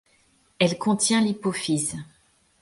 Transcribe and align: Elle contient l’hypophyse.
Elle 0.57 0.79
contient 0.79 1.21
l’hypophyse. 1.21 1.95